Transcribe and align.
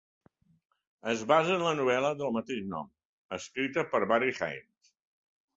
Es 1.11 1.19
basa 1.31 1.53
en 1.57 1.65
la 1.67 1.75
novel·la 1.81 2.11
del 2.23 2.35
mateix 2.37 2.65
nom, 2.71 2.89
escrita 3.41 3.87
per 3.93 4.05
Barry 4.15 4.37
Hines. 4.39 4.95